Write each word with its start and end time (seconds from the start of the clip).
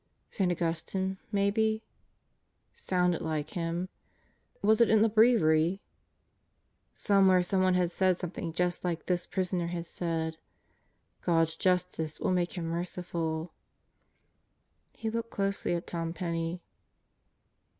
St. 0.31 0.51
Augustine 0.51 1.19
maybe. 1.31 1.83
Sounded 2.73 3.21
like 3.21 3.51
him. 3.51 3.87
Was 4.63 4.81
it 4.81 4.89
in 4.89 5.03
the 5.03 5.09
Breviary? 5.09 5.79
Somewhere 6.95 7.43
someone 7.43 7.75
had 7.75 7.91
said 7.91 8.17
something 8.17 8.51
just 8.51 8.83
like 8.83 9.05
this 9.05 9.27
prisoner 9.27 9.67
had 9.67 9.85
said: 9.85 10.37
"God's 11.21 11.55
justice 11.55 12.19
will 12.19 12.31
make 12.31 12.53
Him 12.53 12.65
merciful.' 12.65 13.53
3 14.95 15.01
He 15.01 15.09
looked 15.11 15.29
closely 15.29 15.75
at 15.75 15.85
Tom 15.85 16.13
Penney. 16.13 16.63